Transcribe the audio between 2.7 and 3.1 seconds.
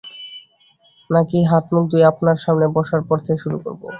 বসার